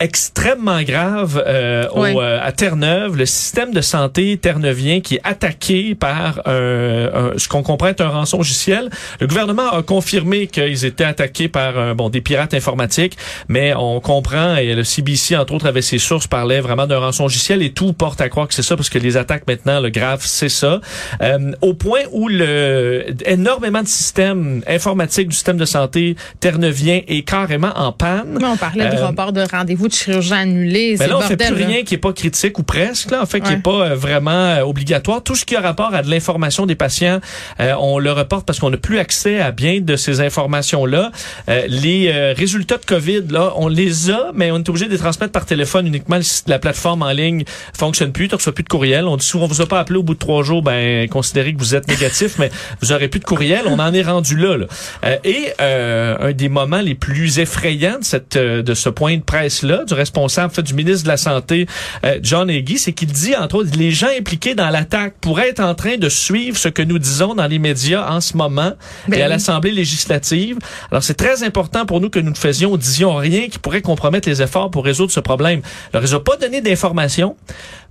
extrêmement 0.00 0.82
grave 0.82 1.42
euh, 1.46 1.88
au, 1.90 2.04
euh, 2.20 2.38
à 2.42 2.52
Terre-Neuve, 2.52 3.16
le 3.16 3.26
système 3.26 3.72
de 3.72 3.80
santé 3.80 4.36
terneuvien 4.36 5.00
qui 5.00 5.16
est 5.16 5.20
attaqué 5.24 5.94
par 5.94 6.40
un, 6.46 6.52
un- 6.52 7.32
ce 7.36 7.48
qu'on 7.48 7.62
comprend 7.62 7.88
être 7.88 8.00
un 8.00 8.08
rançon 8.08 8.38
logiciel. 8.38 8.90
Le 9.20 9.26
gouvernement 9.26 9.68
a 9.70 9.82
confirmé 9.82 10.46
qu'ils 10.46 10.84
étaient 10.84 11.04
attaqués 11.04 11.48
par 11.48 11.76
euh, 11.76 11.94
bon 11.94 12.10
des 12.10 12.20
pirates 12.20 12.54
informatiques, 12.54 13.16
mais 13.48 13.74
on 13.74 14.00
comprend 14.00 14.56
et 14.56 14.74
le 14.74 14.84
CBC 14.84 15.36
entre 15.36 15.54
autres 15.54 15.66
avait 15.66 15.82
ses 15.82 15.98
sources 15.98 16.26
parlait 16.26 16.60
vraiment 16.60 16.86
d'un 16.86 16.98
rançon 16.98 17.24
logiciel 17.24 17.62
et 17.62 17.70
tout 17.72 17.92
porte 17.92 18.20
à 18.20 18.28
croire 18.28 18.46
que 18.48 18.54
c'est 18.54 18.62
ça 18.62 18.76
parce 18.76 18.90
que 18.90 18.98
les 18.98 19.16
attaques 19.16 19.46
maintenant 19.48 19.80
le 19.80 19.90
grave 19.90 20.20
c'est 20.24 20.48
ça. 20.48 20.80
Euh, 21.22 21.52
au 21.60 21.74
point 21.74 22.00
où 22.12 22.28
le 22.28 23.06
énormément 23.26 23.82
de 23.82 23.88
systèmes 23.88 24.62
informatiques 24.68 25.28
du 25.28 25.34
système 25.34 25.56
de 25.56 25.64
santé 25.64 26.14
terneuvien 26.40 27.00
est 27.08 27.22
carrément 27.22 27.72
en 27.76 27.92
panne. 27.92 28.38
On 28.42 28.56
parlait 28.56 28.88
de 28.90 28.96
Euh, 28.96 29.06
report 29.08 29.32
de 29.32 29.42
rendez-vous 29.50 29.87
de 29.88 30.98
mais 30.98 31.06
là, 31.06 31.16
on 31.16 31.20
le 31.20 31.26
fait 31.26 31.36
plus 31.36 31.54
là. 31.58 31.66
rien 31.66 31.82
qui 31.84 31.94
est 31.94 31.98
pas 31.98 32.12
critique 32.12 32.58
ou 32.58 32.62
presque, 32.62 33.10
là, 33.10 33.22
en 33.22 33.26
fait, 33.26 33.40
qui 33.40 33.48
Ouais. 33.48 33.54
est 33.54 33.62
pas 33.62 33.90
euh, 33.90 33.94
vraiment 33.94 34.30
euh, 34.30 34.62
obligatoire. 34.62 35.22
Tout 35.22 35.34
ce 35.34 35.44
qui 35.44 35.56
a 35.56 35.60
rapport 35.60 35.94
à 35.94 36.02
de 36.02 36.10
l'information 36.10 36.66
des 36.66 36.74
patients, 36.74 37.20
euh, 37.60 37.74
on 37.80 37.98
le 37.98 38.12
reporte 38.12 38.46
parce 38.46 38.58
qu'on 38.58 38.70
n'a 38.70 38.76
plus 38.76 38.98
accès 38.98 39.40
à 39.40 39.50
bien 39.52 39.80
de 39.80 39.96
ces 39.96 40.20
informations-là. 40.20 41.10
Euh, 41.48 41.62
les 41.68 42.08
euh, 42.12 42.34
résultats 42.36 42.76
de 42.78 42.84
COVID, 42.84 43.22
là, 43.30 43.52
on 43.56 43.68
les 43.68 44.10
a, 44.10 44.30
mais 44.34 44.50
on 44.50 44.58
est 44.58 44.68
obligé 44.68 44.86
de 44.86 44.90
les 44.92 44.98
transmettre 44.98 45.32
par 45.32 45.46
téléphone 45.46 45.86
uniquement. 45.86 46.20
Site- 46.22 46.48
La 46.48 46.58
plateforme 46.58 47.02
en 47.02 47.10
ligne 47.10 47.44
fonctionne 47.76 48.12
plus. 48.12 48.28
Tu 48.28 48.34
reçois 48.34 48.54
plus 48.54 48.64
de 48.64 48.68
courriel. 48.68 49.06
On 49.06 49.16
dit 49.16 49.24
souvent, 49.26 49.44
on 49.44 49.48
vous 49.48 49.60
a 49.62 49.66
pas 49.66 49.80
appelé 49.80 49.98
au 49.98 50.02
bout 50.02 50.14
de 50.14 50.18
trois 50.18 50.42
jours, 50.42 50.62
ben, 50.62 51.08
considérez 51.08 51.52
que 51.54 51.58
vous 51.58 51.74
êtes 51.74 51.88
négatif, 51.88 52.34
mais 52.38 52.50
vous 52.82 52.92
aurez 52.92 53.08
plus 53.08 53.20
de 53.20 53.24
courriel. 53.24 53.62
On 53.66 53.78
en 53.78 53.92
est 53.94 54.02
rendu 54.02 54.36
là. 54.36 54.56
là. 54.56 54.66
Euh, 55.04 55.16
et 55.24 55.46
euh, 55.60 56.16
un 56.20 56.32
des 56.32 56.48
moments 56.48 56.80
les 56.80 56.94
plus 56.94 57.38
effrayants 57.38 57.98
de, 57.98 58.04
cette, 58.04 58.36
de 58.36 58.74
ce 58.74 58.88
point 58.88 59.16
de 59.16 59.22
presse-là, 59.22 59.77
du 59.84 59.94
responsable, 59.94 60.50
en 60.50 60.54
fait, 60.54 60.62
du 60.62 60.74
ministre 60.74 61.04
de 61.04 61.08
la 61.08 61.16
Santé, 61.16 61.66
euh, 62.04 62.18
John 62.22 62.50
Hagee, 62.50 62.78
c'est 62.78 62.92
qu'il 62.92 63.12
dit, 63.12 63.34
entre 63.36 63.56
autres, 63.56 63.70
les 63.76 63.90
gens 63.90 64.08
impliqués 64.18 64.54
dans 64.54 64.70
l'attaque 64.70 65.14
pourraient 65.20 65.48
être 65.48 65.60
en 65.60 65.74
train 65.74 65.96
de 65.96 66.08
suivre 66.08 66.56
ce 66.56 66.68
que 66.68 66.82
nous 66.82 66.98
disons 66.98 67.34
dans 67.34 67.46
les 67.46 67.58
médias 67.58 68.10
en 68.10 68.20
ce 68.20 68.36
moment 68.36 68.72
Ben 69.08 69.18
et 69.18 69.22
à 69.22 69.26
oui. 69.26 69.30
l'Assemblée 69.30 69.72
législative. 69.72 70.58
Alors, 70.90 71.02
c'est 71.02 71.14
très 71.14 71.42
important 71.42 71.86
pour 71.86 72.00
nous 72.00 72.10
que 72.10 72.18
nous 72.18 72.30
ne 72.30 72.36
faisions, 72.36 72.76
disions 72.76 73.16
rien 73.16 73.48
qui 73.48 73.58
pourrait 73.58 73.82
compromettre 73.82 74.28
les 74.28 74.42
efforts 74.42 74.70
pour 74.70 74.84
résoudre 74.84 75.12
ce 75.12 75.20
problème. 75.20 75.60
Alors, 75.92 76.06
ils 76.06 76.12
n'ont 76.12 76.20
pas 76.20 76.36
donné 76.36 76.60
d'informations 76.60 77.36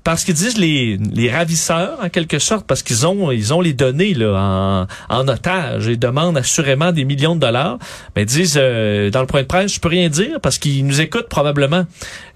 parce 0.08 0.24
qu'ils 0.24 0.36
disent 0.36 0.58
les, 0.58 0.98
les 1.12 1.30
ravisseurs, 1.30 2.00
en 2.02 2.08
quelque 2.08 2.40
sorte, 2.40 2.66
parce 2.66 2.82
qu'ils 2.82 3.06
ont, 3.06 3.30
ils 3.30 3.54
ont 3.54 3.60
les 3.60 3.74
données 3.74 4.14
là, 4.14 4.88
en, 5.10 5.14
en 5.14 5.28
otage 5.28 5.90
et 5.90 5.98
demandent 5.98 6.38
assurément 6.38 6.94
des 6.94 7.04
millions 7.04 7.36
de 7.36 7.42
dollars, 7.42 7.78
mais 8.16 8.22
ils 8.22 8.26
disent 8.26 8.56
euh, 8.56 9.10
dans 9.10 9.20
le 9.20 9.28
point 9.28 9.42
de 9.42 9.48
presse, 9.48 9.74
je 9.74 9.82
peux 9.82 9.90
rien 9.90 10.08
dire 10.08 10.40
parce 10.42 10.60
qu'ils 10.60 10.88
nous 10.88 11.02
écoutent 11.02 11.28
probablement. 11.28 11.84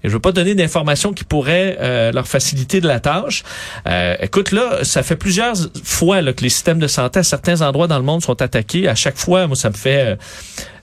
Et 0.04 0.08
je 0.08 0.12
veux 0.12 0.20
pas 0.20 0.32
donner 0.32 0.54
d'informations 0.54 1.14
qui 1.14 1.24
pourraient 1.24 1.78
euh, 1.80 2.12
leur 2.12 2.28
faciliter 2.28 2.82
de 2.82 2.88
la 2.88 3.00
tâche. 3.00 3.42
Euh, 3.88 4.16
écoute, 4.20 4.52
là, 4.52 4.80
ça 4.84 5.02
fait 5.02 5.16
plusieurs 5.16 5.54
fois 5.82 6.20
là, 6.20 6.34
que 6.34 6.42
les 6.42 6.50
systèmes 6.50 6.80
de 6.80 6.88
santé 6.88 7.20
à 7.20 7.22
certains 7.22 7.62
endroits 7.62 7.86
dans 7.86 7.98
le 7.98 8.04
monde 8.04 8.20
sont 8.20 8.42
attaqués. 8.42 8.86
À 8.86 8.94
chaque 8.94 9.16
fois, 9.16 9.46
moi, 9.46 9.56
ça 9.56 9.70
me 9.70 9.74
fait... 9.76 10.12
euh, 10.12 10.16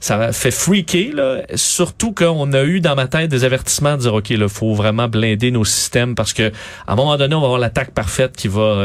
ça 0.02 0.32
fait 0.32 0.52
freaker, 0.52 1.14
là. 1.14 1.42
Surtout 1.56 2.14
qu'on 2.14 2.54
a 2.54 2.64
eu 2.64 2.80
dans 2.80 2.96
ma 2.96 3.08
tête 3.08 3.30
des 3.30 3.44
avertissements 3.44 3.98
de 3.98 4.04
dire, 4.04 4.14
OK, 4.14 4.30
là, 4.30 4.48
faut 4.48 4.74
vraiment 4.74 5.10
blinder 5.10 5.52
nos 5.52 5.66
systèmes 5.66 6.16
parce 6.16 6.32
que 6.32 6.54
à 6.88 6.94
un 6.94 6.96
moment 6.96 7.18
donné, 7.18 7.36
on 7.36 7.40
va 7.40 7.46
avoir 7.46 7.60
l'attaque 7.60 7.92
parfaite 7.92 8.36
qui 8.36 8.48
va 8.48 8.84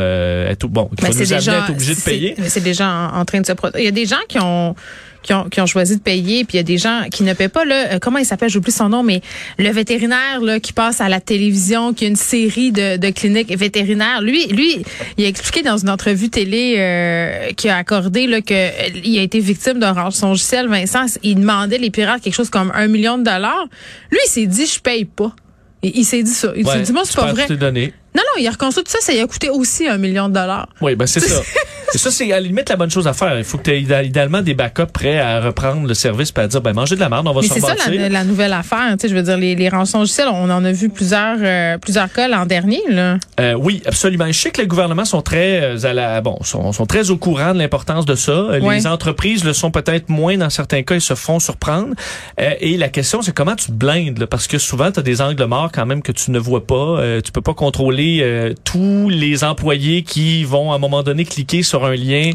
être 0.50 0.52
être 0.54 0.66
bon, 0.68 0.86
qui 0.96 1.02
Mais 1.02 1.10
va 1.10 1.14
nous 1.14 1.32
amener 1.32 1.48
à 1.50 1.58
être 1.64 1.70
obligé 1.70 1.94
de 1.94 2.00
payer. 2.00 2.34
mais 2.38 2.48
C'est 2.48 2.60
déjà 2.60 2.88
en, 2.88 3.20
en 3.20 3.24
train 3.24 3.40
de 3.40 3.46
se 3.46 3.52
produire. 3.52 3.80
Il 3.80 3.84
y 3.84 3.88
a 3.88 3.92
des 3.92 4.06
gens 4.06 4.16
qui 4.28 4.38
ont 4.40 4.74
qui 5.22 5.32
ont, 5.32 5.44
qui 5.48 5.58
ont 5.62 5.66
choisi 5.66 5.96
de 5.96 6.02
payer, 6.02 6.44
puis 6.44 6.54
il 6.54 6.56
y 6.58 6.60
a 6.60 6.64
des 6.64 6.76
gens 6.76 7.04
qui 7.10 7.22
ne 7.22 7.32
paient 7.32 7.48
pas. 7.48 7.64
Là, 7.64 7.94
Euh, 7.94 7.98
comment 7.98 8.18
il 8.18 8.26
s'appelle, 8.26 8.50
j'oublie 8.50 8.70
son 8.70 8.90
nom, 8.90 9.02
mais 9.02 9.22
le 9.58 9.70
vétérinaire 9.70 10.42
là, 10.42 10.60
qui 10.60 10.74
passe 10.74 11.00
à 11.00 11.08
la 11.08 11.18
télévision, 11.18 11.94
qui 11.94 12.04
a 12.04 12.08
une 12.08 12.14
série 12.16 12.72
de, 12.72 12.98
de 12.98 13.08
cliniques 13.08 13.56
vétérinaires. 13.56 14.20
Lui, 14.20 14.46
lui, 14.48 14.84
il 15.16 15.24
a 15.24 15.28
expliqué 15.28 15.62
dans 15.62 15.78
une 15.78 15.88
entrevue 15.88 16.28
télé 16.28 16.74
euh, 16.78 17.52
qu'il 17.56 17.70
a 17.70 17.78
accordé 17.78 18.26
là, 18.26 18.42
que 18.42 18.52
euh, 18.52 18.70
il 19.02 19.18
a 19.18 19.22
été 19.22 19.40
victime 19.40 19.78
d'un 19.78 19.92
rançongiciel. 19.92 20.68
Vincent, 20.68 21.06
il 21.22 21.36
demandait 21.36 21.78
les 21.78 21.90
pirates 21.90 22.20
quelque 22.22 22.34
chose 22.34 22.50
comme 22.50 22.70
un 22.74 22.86
million 22.86 23.16
de 23.16 23.24
dollars. 23.24 23.66
Lui, 24.10 24.18
il 24.26 24.28
s'est 24.28 24.46
dit, 24.46 24.66
je 24.66 24.78
paye 24.78 25.06
pas. 25.06 25.34
Il, 25.84 25.98
il 25.98 26.04
s'est 26.04 26.22
dit 26.22 26.30
ça. 26.30 26.52
Il 26.56 26.66
s'est 26.66 26.72
Ouais, 26.72 26.82
dit, 26.82 26.92
moi, 26.92 27.02
c'est 27.04 27.16
pas 27.16 27.32
vrai. 27.32 27.46
Non, 28.14 28.22
non, 28.22 28.40
il 28.40 28.46
a 28.46 28.50
reconstruit 28.50 28.84
tout 28.84 28.92
ça, 28.92 28.98
ça 29.00 29.12
lui 29.12 29.20
a 29.20 29.26
coûté 29.26 29.50
aussi 29.50 29.88
un 29.88 29.98
million 29.98 30.28
de 30.28 30.34
dollars. 30.34 30.68
Oui, 30.80 30.94
ben 30.94 31.06
c'est 31.06 31.20
ça. 31.20 31.42
C'est 31.94 31.98
ça, 31.98 32.10
c'est 32.10 32.32
à 32.32 32.40
la 32.40 32.40
limite 32.40 32.68
la 32.68 32.74
bonne 32.74 32.90
chose 32.90 33.06
à 33.06 33.12
faire. 33.12 33.38
Il 33.38 33.44
faut 33.44 33.56
que 33.56 33.62
tu 33.62 33.70
aies 33.70 33.80
idéalement 33.80 34.42
des 34.42 34.54
backups 34.54 34.90
prêts 34.92 35.20
à 35.20 35.40
reprendre 35.40 35.86
le 35.86 35.94
service 35.94 36.32
et 36.36 36.40
à 36.40 36.48
dire, 36.48 36.60
ben 36.60 36.72
mangez 36.72 36.96
de 36.96 37.00
la 37.00 37.08
merde, 37.08 37.28
on 37.28 37.32
va 37.32 37.40
Mais 37.40 37.46
se 37.46 37.54
c'est 37.54 37.60
ça 37.60 37.76
la, 37.88 38.08
la 38.08 38.24
nouvelle 38.24 38.52
affaire. 38.52 38.90
Tu 38.98 39.02
sais, 39.02 39.08
je 39.08 39.14
veux 39.14 39.22
dire, 39.22 39.36
les, 39.36 39.54
les 39.54 39.68
rançons 39.68 40.04
on 40.26 40.50
en 40.50 40.64
a 40.64 40.72
vu 40.72 40.88
plusieurs, 40.88 41.36
euh, 41.40 41.78
plusieurs 41.78 42.12
cas 42.12 42.26
l'an 42.26 42.46
dernier. 42.46 42.82
Là. 42.88 43.18
Euh, 43.38 43.54
oui, 43.54 43.80
absolument. 43.86 44.26
Je 44.26 44.32
sais 44.32 44.50
que 44.50 44.60
les 44.60 44.66
gouvernements 44.66 45.04
sont 45.04 45.22
très 45.22 45.62
euh, 45.62 45.84
à 45.84 45.92
la, 45.92 46.20
bon, 46.20 46.36
sont, 46.42 46.72
sont 46.72 46.86
très 46.86 47.10
au 47.10 47.16
courant 47.16 47.54
de 47.54 47.58
l'importance 47.58 48.06
de 48.06 48.16
ça. 48.16 48.44
Ouais. 48.44 48.76
Les 48.76 48.88
entreprises 48.88 49.44
le 49.44 49.52
sont 49.52 49.70
peut-être 49.70 50.08
moins 50.08 50.36
dans 50.36 50.50
certains 50.50 50.82
cas, 50.82 50.96
ils 50.96 51.00
se 51.00 51.14
font 51.14 51.38
surprendre. 51.38 51.94
Et 52.38 52.76
la 52.76 52.88
question, 52.88 53.22
c'est 53.22 53.32
comment 53.32 53.54
tu 53.54 53.66
te 53.66 53.72
blindes, 53.72 54.18
là, 54.18 54.26
parce 54.26 54.48
que 54.48 54.58
souvent, 54.58 54.90
tu 54.90 54.98
as 54.98 55.02
des 55.04 55.20
angles 55.20 55.44
morts 55.44 55.70
quand 55.72 55.86
même 55.86 56.02
que 56.02 56.10
tu 56.10 56.32
ne 56.32 56.40
vois 56.40 56.66
pas. 56.66 57.00
Tu 57.24 57.30
peux 57.30 57.40
pas 57.40 57.54
contrôler 57.54 58.03
euh, 58.22 58.54
tous 58.64 59.08
les 59.08 59.44
employés 59.44 60.02
qui 60.02 60.44
vont 60.44 60.72
à 60.72 60.76
un 60.76 60.78
moment 60.78 61.02
donné 61.02 61.24
cliquer 61.24 61.62
sur 61.62 61.84
un 61.84 61.94
lien 61.94 62.30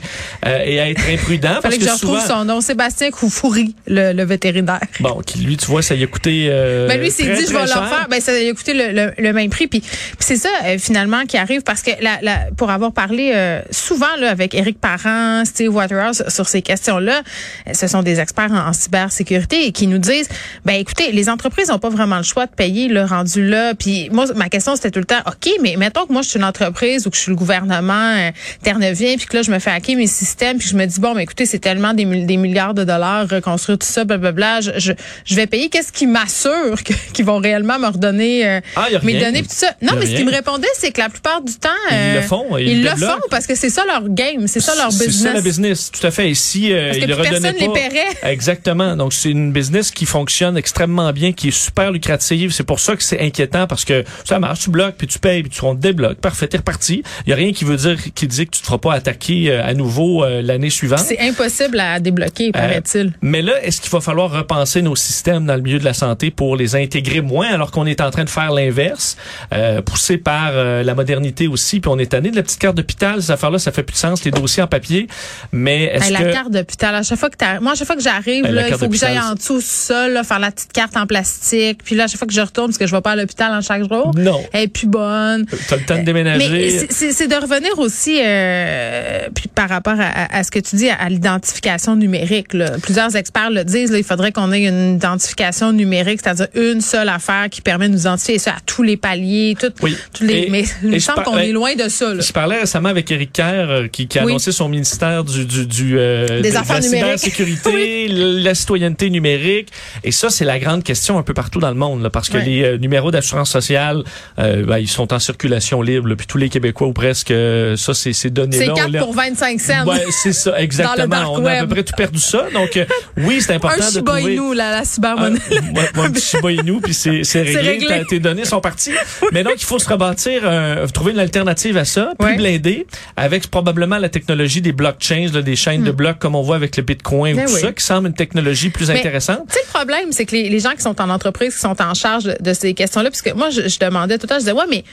euh, 0.46 0.64
et 0.66 0.80
à 0.80 0.90
être 0.90 1.02
imprudent. 1.10 1.60
Fallait 1.62 1.62
parce 1.62 1.78
que, 1.78 1.82
je 1.82 1.90
souvent, 1.90 2.14
retrouve 2.14 2.28
son 2.28 2.46
nom, 2.46 2.62
Sébastien 2.62 3.12
Koufouri, 3.12 3.76
le, 3.88 4.14
le 4.14 4.24
vétérinaire. 4.24 4.82
Bon, 5.00 5.22
qui, 5.26 5.40
lui, 5.40 5.58
tu 5.58 5.66
vois, 5.66 5.82
ça 5.82 5.96
y 5.96 6.04
a 6.04 6.08
coûté. 6.08 6.48
Euh, 6.50 6.88
Ben 6.88 7.00
lui, 7.00 7.12
s'est 7.12 7.24
dit, 7.24 7.46
je 7.48 7.54
vais 7.54 7.66
leur 7.66 7.88
faire. 7.90 8.08
Ben 8.10 8.20
ça 8.22 8.32
a 8.32 8.54
coûté 8.54 8.74
le, 8.74 8.92
le, 8.92 9.12
le 9.18 9.34
même 9.34 9.50
prix. 9.50 9.68
Puis, 9.68 9.82
puis 9.82 9.90
c'est 10.20 10.38
ça 10.38 10.50
euh, 10.66 10.78
finalement 10.78 11.26
qui 11.26 11.38
arrive 11.38 11.62
parce 11.62 11.82
que 11.82 11.92
la, 12.02 12.20
la, 12.22 12.48
pour 12.58 12.70
avoir 12.70 12.92
parlé 12.92 13.32
euh, 13.34 13.62
souvent 13.72 14.16
là 14.20 14.30
avec 14.30 14.54
Éric 14.56 14.80
Parent, 14.80 15.44
Steve 15.46 15.74
Waterhouse 15.74 16.24
sur 16.28 16.48
ces 16.48 16.62
questions-là, 16.62 17.22
euh, 17.68 17.74
ce 17.74 17.88
sont 17.88 18.04
des 18.04 18.20
experts 18.20 18.52
en, 18.52 18.70
en 18.70 18.74
cybersécurité 18.74 19.66
et 19.66 19.72
qui 19.72 19.88
nous 19.88 19.98
disent, 19.98 20.30
ben 20.66 20.74
écoutez, 20.74 21.12
les 21.12 21.30
entreprises 21.30 21.70
n'ont 21.70 21.80
pas 21.80 21.90
vraiment 21.90 22.18
le 22.18 22.24
choix 22.24 22.46
de 22.46 22.52
payer 22.52 22.88
le 22.88 23.04
rendu 23.04 23.48
là. 23.48 23.74
Puis 23.76 24.10
moi, 24.12 24.26
ma 24.36 24.50
question 24.50 24.76
c'était 24.76 24.92
tout 24.92 25.00
le 25.00 25.06
temps, 25.06 25.22
ok, 25.28 25.50
mais 25.62 25.76
mettons 25.78 26.06
que 26.06 26.14
moi 26.14 26.22
je 26.22 26.30
suis 26.30 26.40
une 26.40 26.46
entreprise 26.46 27.06
ou 27.08 27.10
que 27.10 27.16
je 27.18 27.22
suis 27.22 27.32
le 27.32 27.36
gouvernement 27.38 27.94
euh, 28.18 28.32
Terre-Neuvien, 28.64 29.16
puis 29.18 29.26
que 29.26 29.38
là 29.38 29.44
je 29.44 29.52
me 29.52 29.60
fais 29.60 29.72
hacker 29.72 29.96
mes 29.96 30.08
systèmes, 30.08 30.58
puis 30.58 30.68
je 30.68 30.76
me 30.76 30.86
dis 30.86 31.00
bon, 31.00 31.14
mais 31.14 31.24
écoutez, 31.24 31.46
c'est 31.46 31.60
tellement 31.60 31.94
des, 31.94 32.06
mil- 32.06 32.26
des 32.26 32.38
milliards 32.38 32.74
de 32.74 32.84
dollars 32.84 33.28
reconstruire 33.30 33.78
tout 33.78 33.88
ça, 33.88 34.04
blablabla, 34.06 34.62
je, 34.62 34.72
je, 34.78 34.92
je 35.26 35.36
vais 35.36 35.48
payer. 35.48 35.70
Qu'est-ce 35.70 35.92
qui 35.92 36.08
m'assure 36.08 36.82
qu'ils 37.14 37.26
vont 37.26 37.38
réellement 37.40 37.80
me 37.80 37.88
redonner 37.88 38.48
euh, 38.48 38.60
Ah, 38.76 38.88
mes 39.04 39.20
données 39.20 39.40
puis 39.42 39.50
tout 39.50 39.56
ça? 39.56 39.74
Non, 39.82 39.94
mais 39.98 40.06
ce 40.06 40.16
qu'ils 40.16 40.26
me 40.26 40.32
répondaient, 40.32 40.68
c'est 40.76 40.92
que 40.92 41.00
la 41.00 41.10
plupart 41.10 41.42
du 41.42 41.54
temps, 41.56 41.70
Ils 41.92 41.96
euh, 41.96 42.16
le 42.16 42.22
font, 42.22 42.58
ils 42.58 42.68
ils 42.68 42.84
le 42.84 42.90
le 42.92 42.96
font 42.96 43.20
parce 43.30 43.48
que 43.48 43.56
c'est 43.56 43.70
ça 43.70 43.84
leur 43.86 44.08
game, 44.10 44.48
c'est 44.48 44.60
ça 44.60 44.76
leur 44.76 44.92
C'est 44.92 45.06
business. 45.08 45.24
ça 45.28 45.34
la 45.34 45.42
business, 45.42 45.92
tout 45.92 46.06
à 46.06 46.12
fait. 46.12 46.30
Et 46.30 46.36
si 46.36 46.72
euh, 46.74 46.88
Parce 46.88 46.98
que 47.00 47.06
le 47.06 47.16
personne 47.16 47.42
pas, 47.44 47.52
les 47.60 47.70
paierait. 47.70 48.08
exactement. 48.32 48.96
Donc 48.96 49.14
c'est 49.14 49.30
une 49.30 49.52
business 49.52 49.92
qui 49.92 50.06
fonctionne 50.06 50.58
extrêmement 50.58 51.12
bien, 51.14 51.32
qui 51.34 51.50
est 51.50 51.52
super 51.52 51.92
lucrative. 51.92 52.52
C'est 52.52 52.64
pour 52.64 52.80
ça 52.80 52.96
que 52.96 53.04
c'est 53.04 53.20
inquiétant 53.20 53.68
parce 53.68 53.86
que 53.86 54.04
ça 54.26 54.40
marche, 54.40 54.60
tu 54.62 54.70
bloques 54.70 54.96
puis 54.98 55.08
tu 55.08 55.20
payes 55.20 55.44
on 55.64 55.76
te 55.76 55.82
débloque. 55.82 56.20
Parfait, 56.20 56.48
t'es 56.48 56.58
reparti. 56.58 57.04
Il 57.26 57.30
y 57.30 57.34
a 57.34 57.36
rien 57.36 57.52
qui 57.52 57.64
veut 57.66 57.78
dire 57.78 57.98
qui 58.14 58.28
dit 58.28 58.46
que 58.46 58.52
tu 58.52 58.62
te 58.62 58.66
feras 58.66 58.78
pas 58.78 58.94
attaquer 58.94 59.52
euh, 59.52 59.66
à 59.66 59.74
nouveau 59.74 60.24
euh, 60.24 60.42
l'année 60.42 60.70
suivante. 60.70 61.00
C'est 61.00 61.20
impossible 61.20 61.80
à 61.80 62.00
débloquer, 62.00 62.52
paraît-il. 62.52 63.14
Mais 63.22 63.42
là, 63.42 63.54
est-ce 63.64 63.82
qu'il 63.82 63.92
va 63.92 64.02
falloir 64.02 64.32
repenser 64.32 64.82
nos 64.82 64.96
systèmes 64.96 65.46
dans 65.46 65.56
le 65.56 65.62
milieu 65.62 65.80
de 65.80 65.86
la 65.86 65.94
santé 65.94 66.32
pour 66.32 66.56
les 66.56 66.76
intégrer 66.76 67.22
moins 67.22 67.48
alors 67.48 67.72
qu'on 67.72 67.86
est 67.86 68.02
en 68.02 68.12
train 68.12 68.24
de 68.24 68.30
faire 68.30 68.52
l'inverse, 68.52 69.18
euh, 69.54 69.82
poussé 69.82 70.18
par 70.18 70.52
euh, 70.54 70.84
la 70.84 70.96
modernité 70.96 71.48
aussi, 71.48 71.80
puis 71.80 71.90
on 71.94 71.98
est 72.00 72.12
tanné 72.12 72.32
de 72.32 72.36
la 72.36 72.44
petite 72.44 72.60
carte 72.60 72.76
d'hôpital, 72.76 73.22
cette 73.22 73.32
affaire-là, 73.32 73.60
ça 73.60 73.72
fait 73.72 73.84
plus 73.84 73.94
de 73.94 73.98
sens, 73.98 74.24
les 74.24 74.32
dossiers 74.32 74.64
en 74.64 74.68
papier. 74.68 75.08
Mais 75.52 75.86
est-ce 75.86 76.10
que... 76.10 76.24
La 76.24 76.32
carte 76.32 76.52
d'hôpital, 76.52 76.96
à 76.96 77.04
chaque 77.04 77.20
fois 77.20 77.30
que 77.30 77.60
moi, 77.62 77.72
à 77.72 77.76
chaque 77.76 77.88
fois 77.88 77.96
que 77.96 78.02
j'arrive, 78.02 78.46
il 78.50 78.78
faut 78.78 78.90
que 78.90 78.96
j'aille 78.98 79.20
en 79.20 79.34
dessous 79.34 79.62
seul, 79.62 80.24
faire 80.24 80.40
la 80.40 80.52
petite 80.52 80.74
carte 80.74 80.96
en 80.98 81.06
plastique. 81.08 81.84
Puis 81.84 81.96
là, 81.96 82.06
à 82.06 82.08
chaque 82.08 82.18
fois 82.18 82.28
que 82.28 82.34
je 82.34 82.42
retourne, 82.42 82.68
parce 82.68 82.78
que 82.78 82.88
je 82.88 82.96
vais 82.96 83.02
pas 83.02 83.12
à 83.12 83.16
l'hôpital 83.16 83.52
en 83.54 83.62
chaque 83.62 83.88
jour, 83.88 84.12
Non. 84.16 84.42
elle 84.54 84.64
est 84.64 84.68
plus 84.68 84.88
bonne. 84.88 85.39
T'as 85.68 85.76
le 85.78 85.84
temps 85.84 85.94
de 85.96 86.00
Mais 86.00 86.06
déménager. 86.06 86.88
c'est- 86.90 87.28
de 87.30 87.36
revenir 87.36 87.78
aussi 87.80 88.20
euh, 88.24 89.28
puis 89.36 89.48
par 89.54 89.70
rapport 89.70 89.98
à, 90.00 90.44
ce 90.44 90.50
que 90.52 90.60
tu 90.60 90.76
dis 90.78 90.90
à, 90.90 90.96
à 90.96 91.10
l'identification 91.10 91.96
numérique. 91.96 92.54
Là. 92.54 92.72
Plusieurs 92.82 93.16
experts 93.16 93.52
le 93.52 93.64
disent. 93.64 93.92
Là, 93.92 93.98
il 93.98 94.04
faudrait 94.04 94.32
qu'on 94.32 94.52
ait 94.52 94.64
une 94.66 94.96
identification 94.96 95.72
numérique, 95.74 96.22
c'est-à-dire 96.24 96.48
une 96.56 96.82
seule 96.82 97.10
affaire 97.10 97.48
qui 97.52 97.62
permet 97.62 97.88
de 97.88 97.94
nous 97.94 98.00
identifier 98.02 98.36
et 98.36 98.40
ça 98.40 98.52
à 98.52 98.58
tous 98.66 98.82
les 98.84 98.98
paliers, 98.98 99.56
tout, 99.60 99.72
Oui. 99.82 99.96
tous 100.14 100.24
les. 100.24 100.34
Et- 100.34 100.50
mais 100.50 100.64
il 100.84 100.90
me 100.90 101.00
semble 101.00 101.24
qu'on 101.24 101.38
est 101.38 101.52
loin 101.52 101.76
de 101.76 101.88
ça. 101.90 102.14
Là. 102.14 102.22
Je 102.22 102.32
parlais 102.32 102.60
récemment 102.60 102.90
avec 102.90 103.10
Eric 103.12 103.32
Kerr 103.34 103.46
euh, 103.70 103.88
qui, 103.88 104.08
qui 104.08 104.18
a 104.20 104.24
Oui. 104.26 104.32
annoncé 104.32 104.52
son 104.52 104.70
ministère 104.70 105.24
du, 105.24 105.46
du, 105.46 105.66
du 105.68 105.98
euh, 106.00 106.42
Des 106.42 106.52
de 106.52 106.56
affaires 106.58 106.76
la 106.78 106.82
numériques. 106.82 107.20
cybersécurité, 107.20 108.08
la 108.10 108.56
citoyenneté 108.56 109.10
numérique. 109.10 109.70
Et 110.04 110.12
ça, 110.12 110.30
c'est 110.30 110.46
la 110.46 110.60
grande 110.60 110.84
question 110.84 111.18
un 111.18 111.24
peu 111.24 111.34
partout 111.34 111.60
dans 111.60 111.70
le 111.70 111.76
monde, 111.76 112.02
là, 112.02 112.10
parce 112.10 112.30
que 112.30 112.38
les 112.38 112.64
euh, 112.64 112.78
numéros 112.78 113.12
d'assurance 113.12 113.52
sociale, 113.52 114.04
euh, 114.40 114.66
ben, 114.66 114.78
ils 114.80 114.88
sont 114.88 115.14
en 115.14 115.20
circulation 115.30 115.82
libre, 115.82 116.08
là, 116.10 116.16
puis 116.16 116.26
tous 116.28 116.38
les 116.38 116.50
Québécois 116.50 116.88
ou 116.88 116.94
presque, 116.94 117.32
euh, 117.32 117.76
ça, 117.78 117.94
c'est 117.94 118.14
ces 118.14 118.30
données-là. 118.30 118.66
C'est 118.66 118.72
on 118.72 118.76
4 118.76 118.90
les- 118.90 119.00
pour 119.00 119.14
25 119.14 119.60
cents. 119.60 119.86
Ouais, 119.86 120.06
c'est 120.24 120.34
ça, 120.34 120.60
exactement. 120.62 121.34
on 121.34 121.46
a 121.46 121.52
à 121.54 121.60
peu 121.62 121.68
près 121.68 121.84
tout 121.84 121.94
perdu 121.96 122.20
ça. 122.20 122.48
Donc, 122.54 122.76
euh, 122.78 122.86
oui, 123.18 123.42
c'est 123.42 123.54
important 123.54 123.84
Un 123.84 123.92
de 123.92 124.00
trouver... 124.02 124.36
Inu, 124.36 124.56
la, 124.56 124.72
la 124.72 124.78
Ah, 124.80 124.86
cybermonnaie. 124.86 125.40
moi, 125.74 125.84
moi, 125.96 126.06
un 126.06 126.12
petit 126.12 126.26
Shiba 126.26 126.52
Inu, 126.52 126.82
puis 126.82 126.94
c'est 126.94 127.24
c'est 127.30 127.42
réglé. 127.44 128.04
Tes 128.10 128.20
données 128.20 128.46
sont 128.46 128.62
parties. 128.62 128.92
Mais 129.32 129.44
donc, 129.44 129.54
il 129.58 129.66
faut 129.66 129.78
se 129.80 129.88
rebâtir, 129.90 130.42
euh, 130.46 130.88
trouver 130.88 131.12
une 131.12 131.20
alternative 131.20 131.78
à 131.78 131.86
ça, 131.86 132.14
plus 132.18 132.28
Ouais. 132.30 132.38
blindée, 132.38 132.88
avec 133.18 133.50
probablement 133.50 133.98
la 133.98 134.10
technologie 134.10 134.62
des 134.62 134.72
blockchains, 134.72 135.28
là, 135.34 135.42
des 135.42 135.56
chaînes 135.56 135.84
de 135.84 135.92
blocs 135.92 136.18
comme 136.20 136.36
on 136.36 136.42
voit 136.42 136.56
avec 136.56 136.76
le 136.78 136.84
Bitcoin 136.84 137.36
Ben 137.36 137.44
ou 137.44 137.48
tout 137.48 137.56
oui. 137.56 137.62
ça, 137.62 137.72
qui 137.72 137.84
semble 137.84 138.08
une 138.08 138.14
technologie 138.14 138.70
plus 138.70 138.88
Mais- 138.90 139.00
intéressante. 139.00 139.44
Tu 139.50 139.54
sais, 139.56 139.60
le 139.66 139.74
problème, 139.74 140.12
c'est 140.12 140.26
que 140.26 140.32
les, 140.36 140.50
les 140.50 140.60
gens 140.60 140.72
qui 140.72 140.82
sont 140.82 141.00
en 141.02 141.10
entreprise, 141.10 141.54
qui 141.54 141.60
sont 141.62 141.82
en 141.82 141.94
charge 141.94 142.24
de, 142.26 142.38
de 142.40 142.54
ces 142.54 142.74
questions-là, 142.74 143.10
puisque 143.10 143.34
moi, 143.36 143.50
je, 143.50 143.68
je 143.68 143.80
demandais 143.80 144.18
tout 144.18 144.24
le 144.24 144.30
temps, 144.30 144.36
je 144.36 144.40
disais, 144.40 144.52
ouais, 144.54 144.66
mais 144.70 144.84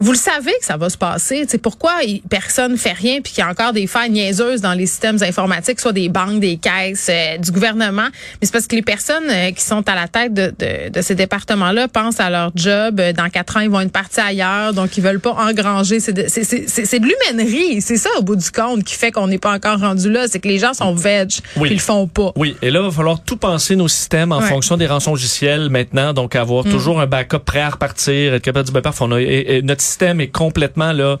vous 0.00 0.12
le 0.12 0.18
savez 0.18 0.52
que 0.60 0.64
ça 0.64 0.76
va 0.76 0.88
se 0.90 0.96
passer. 0.96 1.44
Sais, 1.48 1.58
pourquoi 1.58 1.92
personne 2.28 2.76
fait 2.76 2.92
rien 2.92 3.20
puis 3.20 3.32
qu'il 3.32 3.44
y 3.44 3.46
a 3.46 3.50
encore 3.50 3.72
des 3.72 3.86
failles 3.86 4.10
niaiseuses 4.10 4.60
dans 4.60 4.72
les 4.72 4.86
systèmes 4.86 5.18
informatiques, 5.22 5.78
soit 5.80 5.92
des 5.92 6.08
banques, 6.08 6.40
des 6.40 6.56
caisses, 6.56 7.08
euh, 7.10 7.36
du 7.38 7.50
gouvernement. 7.50 8.08
Mais 8.40 8.46
c'est 8.46 8.52
parce 8.52 8.66
que 8.66 8.76
les 8.76 8.82
personnes 8.82 9.28
euh, 9.28 9.50
qui 9.52 9.62
sont 9.62 9.86
à 9.88 9.94
la 9.94 10.08
tête 10.08 10.32
de, 10.34 10.52
de, 10.58 10.88
de 10.90 11.02
ces 11.02 11.14
départements-là 11.14 11.88
pensent 11.88 12.18
à 12.20 12.30
leur 12.30 12.50
job. 12.54 12.98
Euh, 13.00 13.12
Dans 13.12 13.28
quatre 13.28 13.56
ans, 13.56 13.60
ils 13.60 13.70
vont 13.70 13.80
être 13.80 13.92
partis 13.92 14.20
ailleurs, 14.20 14.72
donc 14.72 14.96
ils 14.96 15.02
veulent 15.02 15.20
pas 15.20 15.32
engranger. 15.32 16.00
C'est 16.00 16.12
de, 16.12 16.24
c'est, 16.28 16.44
c'est, 16.44 16.68
c'est- 16.68 16.84
c'est 16.86 16.98
de 16.98 17.06
l'humainerie. 17.06 17.80
C'est 17.82 17.96
ça, 17.98 18.10
au 18.18 18.22
bout 18.22 18.36
du 18.36 18.50
compte, 18.50 18.84
qui 18.84 18.94
fait 18.94 19.10
qu'on 19.12 19.26
n'est 19.26 19.38
pas 19.38 19.52
encore 19.52 19.78
rendu 19.80 20.10
là. 20.10 20.26
C'est 20.28 20.40
que 20.40 20.48
les 20.48 20.58
gens 20.58 20.72
sont 20.74 20.94
veg 20.94 21.30
Oui. 21.56 21.62
puis 21.62 21.70
ils 21.72 21.74
le 21.74 21.80
font 21.80 22.06
pas. 22.06 22.32
Oui, 22.36 22.56
et 22.62 22.70
là, 22.70 22.80
il 22.80 22.86
va 22.86 22.90
falloir 22.90 23.22
tout 23.22 23.36
penser 23.36 23.76
nos 23.76 23.88
systèmes 23.88 24.32
en 24.32 24.38
Ouais. 24.38 24.44
Mm. 24.44 24.48
fonction 24.48 24.76
des 24.76 24.86
rançons 24.86 25.10
logiciels 25.10 25.68
maintenant. 25.68 26.12
Donc, 26.14 26.34
avoir 26.36 26.64
toujours 26.64 27.00
un 27.00 27.06
backup 27.06 27.38
prêt 27.44 27.60
à 27.60 27.68
repartir, 27.70 28.34
être 28.34 28.42
capable 28.42 28.62
de 28.64 28.72
dire, 28.72 28.74
ben, 28.74 28.80
parfait, 28.82 29.04
on 29.06 29.12
a- 29.12 29.20
et- 29.20 29.56
et 29.58 29.62
notre 29.62 29.82
système 29.90 30.20
est 30.20 30.28
complètement 30.28 30.92
là 30.92 31.18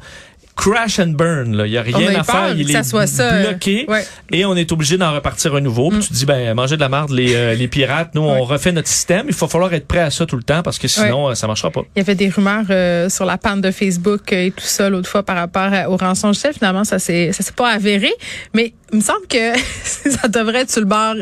crash 0.56 0.98
and 0.98 1.14
burn. 1.16 1.56
Là. 1.56 1.66
Il 1.66 1.70
n'y 1.70 1.78
a 1.78 1.80
On 1.80 1.96
rien 1.98 2.14
a 2.16 2.20
à 2.20 2.24
faire. 2.24 2.54
Il 2.54 2.70
est 2.70 2.82
ça, 2.82 3.22
euh, 3.22 3.48
bloqué. 3.48 3.86
ouais. 3.88 4.04
Et 4.30 4.44
on 4.44 4.54
est 4.56 4.70
obligé 4.72 4.98
d'en 4.98 5.14
repartir 5.14 5.54
un 5.54 5.60
nouveau. 5.62 5.88
Puis 5.88 6.00
tu 6.00 6.08
te 6.08 6.12
dis, 6.12 6.26
ben, 6.26 6.52
manger 6.52 6.76
de 6.76 6.82
la 6.82 6.90
marde, 6.90 7.12
les, 7.12 7.34
euh, 7.34 7.54
les 7.54 7.66
pirates, 7.66 8.14
nous, 8.14 8.20
on 8.20 8.44
refait 8.44 8.70
notre 8.72 8.88
système. 8.88 9.24
Il 9.28 9.34
va 9.34 9.48
falloir 9.48 9.72
être 9.72 9.86
prêt 9.86 10.00
à 10.00 10.10
ça 10.10 10.26
tout 10.26 10.36
le 10.36 10.42
temps 10.42 10.62
parce 10.62 10.78
que 10.78 10.86
sinon, 10.86 11.30
euh, 11.30 11.34
ça 11.34 11.46
marchera 11.46 11.70
pas. 11.70 11.80
Il 11.96 12.00
y 12.00 12.02
avait 12.02 12.14
des 12.14 12.28
rumeurs 12.28 12.64
euh, 12.68 13.08
sur 13.08 13.24
la 13.24 13.38
panne 13.38 13.62
de 13.62 13.70
Facebook 13.70 14.32
et 14.34 14.50
tout 14.54 14.64
ça 14.66 14.90
l'autre 14.90 15.08
fois 15.08 15.22
par 15.22 15.36
rapport 15.36 15.72
à- 15.72 15.88
aux 15.88 15.96
rançons 15.96 16.26
logicielles. 16.26 16.52
Finalement, 16.54 16.84
ça 16.84 16.98
ça 16.98 17.32
s'est 17.32 17.52
pas 17.56 17.70
avéré, 17.70 18.12
mais 18.52 18.74
il 18.92 18.98
me 18.98 19.02
semble 19.02 19.26
que 19.28 19.56
ça 19.84 20.28
devrait 20.28 20.62
être 20.62 20.70
sur 20.70 20.80
le 20.80 20.86
bord 20.86 21.14